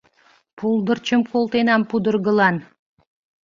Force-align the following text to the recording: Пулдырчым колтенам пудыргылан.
Пулдырчым 0.57 1.21
колтенам 1.31 1.81
пудыргылан. 1.89 2.55